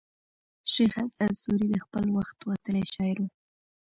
[0.71, 3.29] شېخ اسعد سوري د خپل وخت وتلى شاعر وو.